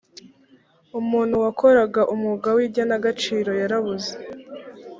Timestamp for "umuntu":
0.99-1.35